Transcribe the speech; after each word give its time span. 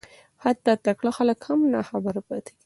حتی 0.43 0.71
تکړه 0.85 1.11
خلک 1.17 1.39
هم 1.47 1.59
ناخبره 1.73 2.21
پاتېږي 2.27 2.53